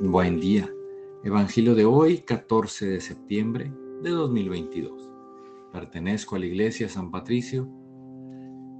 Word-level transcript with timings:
Buen 0.00 0.40
día. 0.40 0.70
Evangelio 1.24 1.74
de 1.74 1.84
hoy, 1.84 2.18
14 2.18 2.86
de 2.86 3.00
septiembre 3.00 3.72
de 4.02 4.10
2022. 4.10 5.10
Pertenezco 5.72 6.36
a 6.36 6.38
la 6.38 6.46
Iglesia 6.46 6.88
San 6.88 7.10
Patricio 7.10 7.68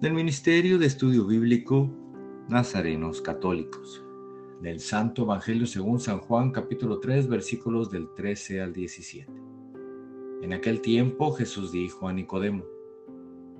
del 0.00 0.14
Ministerio 0.14 0.78
de 0.78 0.86
Estudio 0.86 1.26
Bíblico 1.26 1.90
Nazarenos 2.48 3.20
Católicos. 3.20 4.04
Del 4.60 4.80
Santo 4.80 5.22
Evangelio 5.22 5.66
según 5.66 6.00
San 6.00 6.18
Juan 6.18 6.50
capítulo 6.50 6.98
3 6.98 7.28
versículos 7.28 7.90
del 7.90 8.08
13 8.14 8.62
al 8.62 8.72
17. 8.72 9.30
En 10.42 10.52
aquel 10.52 10.80
tiempo 10.80 11.32
Jesús 11.32 11.72
dijo 11.72 12.08
a 12.08 12.12
Nicodemo, 12.12 12.64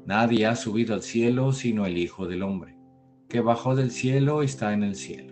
Nadie 0.06 0.46
ha 0.46 0.56
subido 0.56 0.94
al 0.94 1.02
cielo 1.02 1.52
sino 1.52 1.86
el 1.86 1.98
Hijo 1.98 2.26
del 2.26 2.42
Hombre 2.42 2.82
que 3.32 3.40
bajó 3.40 3.74
del 3.74 3.90
cielo 3.90 4.42
está 4.42 4.74
en 4.74 4.82
el 4.82 4.94
cielo. 4.94 5.31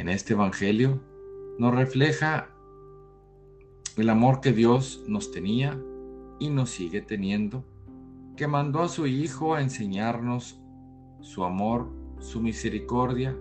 En 0.00 0.08
este 0.08 0.32
Evangelio 0.32 0.98
nos 1.58 1.74
refleja 1.74 2.48
el 3.98 4.08
amor 4.08 4.40
que 4.40 4.54
Dios 4.54 5.04
nos 5.06 5.30
tenía 5.30 5.78
y 6.38 6.48
nos 6.48 6.70
sigue 6.70 7.02
teniendo, 7.02 7.66
que 8.34 8.46
mandó 8.46 8.80
a 8.80 8.88
su 8.88 9.06
Hijo 9.06 9.54
a 9.54 9.60
enseñarnos 9.60 10.58
su 11.20 11.44
amor, 11.44 11.90
su 12.18 12.40
misericordia, 12.40 13.36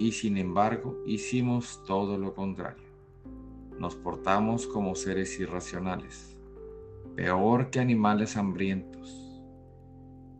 y 0.00 0.10
sin 0.10 0.38
embargo 0.38 1.00
hicimos 1.06 1.80
todo 1.86 2.18
lo 2.18 2.34
contrario. 2.34 2.82
Nos 3.78 3.94
portamos 3.94 4.66
como 4.66 4.96
seres 4.96 5.38
irracionales, 5.38 6.36
peor 7.14 7.70
que 7.70 7.78
animales 7.78 8.36
hambrientos 8.36 9.24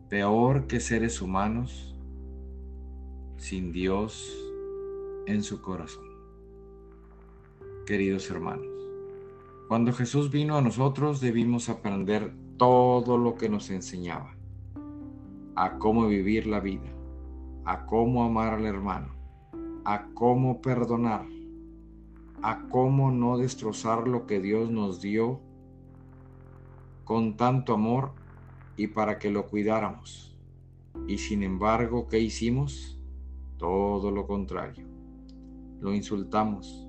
peor 0.09 0.67
que 0.67 0.79
seres 0.79 1.21
humanos 1.21 1.94
sin 3.45 3.71
Dios 3.71 4.35
en 5.27 5.43
su 5.43 5.61
corazón. 5.61 6.05
Queridos 7.85 8.31
hermanos, 8.31 8.65
cuando 9.67 9.93
Jesús 9.93 10.31
vino 10.31 10.57
a 10.57 10.61
nosotros 10.61 11.21
debimos 11.21 11.69
aprender 11.69 12.33
todo 12.57 13.19
lo 13.19 13.35
que 13.35 13.47
nos 13.47 13.69
enseñaba, 13.69 14.35
a 15.55 15.77
cómo 15.77 16.07
vivir 16.07 16.47
la 16.47 16.59
vida, 16.59 16.91
a 17.65 17.85
cómo 17.85 18.23
amar 18.23 18.55
al 18.55 18.65
hermano, 18.65 19.13
a 19.83 20.07
cómo 20.15 20.59
perdonar, 20.59 21.27
a 22.41 22.67
cómo 22.69 23.11
no 23.11 23.37
destrozar 23.37 24.07
lo 24.07 24.25
que 24.25 24.39
Dios 24.39 24.71
nos 24.71 25.01
dio 25.01 25.39
con 27.03 27.37
tanto 27.37 27.75
amor 27.75 28.13
y 28.75 28.87
para 28.87 29.19
que 29.19 29.29
lo 29.29 29.45
cuidáramos. 29.45 30.35
Y 31.07 31.19
sin 31.19 31.43
embargo, 31.43 32.07
¿qué 32.07 32.17
hicimos? 32.17 32.94
Todo 33.57 34.11
lo 34.11 34.27
contrario. 34.27 34.85
Lo 35.79 35.93
insultamos, 35.93 36.87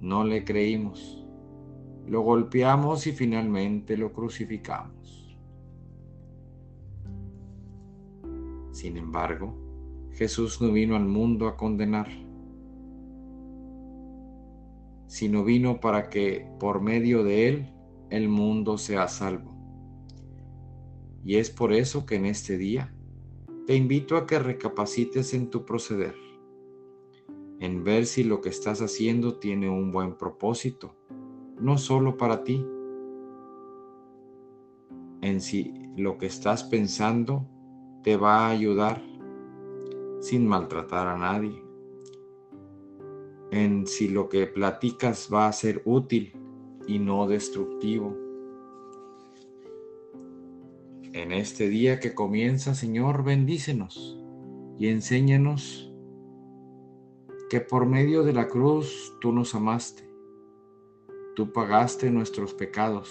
no 0.00 0.24
le 0.24 0.44
creímos, 0.44 1.26
lo 2.06 2.22
golpeamos 2.22 3.06
y 3.06 3.12
finalmente 3.12 3.96
lo 3.96 4.12
crucificamos. 4.12 5.38
Sin 8.72 8.96
embargo, 8.96 9.54
Jesús 10.12 10.60
no 10.60 10.72
vino 10.72 10.96
al 10.96 11.06
mundo 11.06 11.48
a 11.48 11.56
condenar, 11.56 12.08
sino 15.06 15.44
vino 15.44 15.80
para 15.80 16.08
que 16.08 16.46
por 16.58 16.80
medio 16.80 17.24
de 17.24 17.48
él 17.48 17.72
el 18.10 18.28
mundo 18.28 18.78
sea 18.78 19.08
salvo. 19.08 19.50
Y 21.24 21.36
es 21.36 21.50
por 21.50 21.72
eso 21.72 22.06
que 22.06 22.16
en 22.16 22.26
este 22.26 22.56
día 22.56 22.94
te 23.66 23.74
invito 23.76 24.16
a 24.16 24.26
que 24.26 24.38
recapacites 24.38 25.34
en 25.34 25.50
tu 25.50 25.64
proceder, 25.64 26.14
en 27.60 27.84
ver 27.84 28.06
si 28.06 28.24
lo 28.24 28.40
que 28.40 28.48
estás 28.48 28.80
haciendo 28.80 29.38
tiene 29.38 29.68
un 29.68 29.92
buen 29.92 30.14
propósito, 30.16 30.96
no 31.60 31.78
solo 31.78 32.16
para 32.16 32.42
ti, 32.42 32.66
en 35.20 35.40
si 35.40 35.72
lo 35.96 36.18
que 36.18 36.26
estás 36.26 36.64
pensando 36.64 37.46
te 38.02 38.16
va 38.16 38.46
a 38.46 38.50
ayudar 38.50 39.02
sin 40.20 40.46
maltratar 40.46 41.06
a 41.06 41.18
nadie, 41.18 41.62
en 43.50 43.86
si 43.86 44.08
lo 44.08 44.28
que 44.28 44.46
platicas 44.46 45.28
va 45.32 45.48
a 45.48 45.52
ser 45.52 45.82
útil 45.84 46.32
y 46.86 46.98
no 46.98 47.26
destructivo 47.26 48.29
en 51.12 51.32
este 51.32 51.68
día 51.68 51.98
que 51.98 52.14
comienza, 52.14 52.74
Señor, 52.74 53.24
bendícenos 53.24 54.18
y 54.78 54.88
enséñanos 54.88 55.92
que 57.48 57.60
por 57.60 57.86
medio 57.86 58.22
de 58.22 58.32
la 58.32 58.46
cruz 58.46 59.12
tú 59.20 59.32
nos 59.32 59.54
amaste, 59.54 60.08
tú 61.34 61.52
pagaste 61.52 62.10
nuestros 62.10 62.54
pecados 62.54 63.10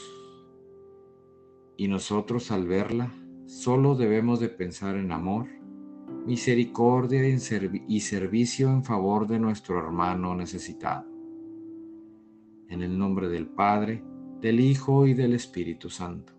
y 1.76 1.90
nosotros 1.90 2.52
al 2.52 2.68
verla 2.68 3.14
solo 3.48 3.96
debemos 3.96 4.40
de 4.40 4.48
pensar 4.48 4.96
en 4.96 5.12
amor, 5.12 5.48
misericordia 6.26 7.28
y 7.28 8.00
servicio 8.00 8.70
en 8.70 8.84
favor 8.84 9.28
de 9.28 9.40
nuestro 9.40 9.78
hermano 9.78 10.36
necesitado. 10.36 11.06
En 12.70 12.82
el 12.82 12.98
nombre 12.98 13.28
del 13.28 13.48
Padre, 13.48 14.04
del 14.40 14.60
Hijo 14.60 15.06
y 15.06 15.14
del 15.14 15.34
Espíritu 15.34 15.90
Santo. 15.90 16.39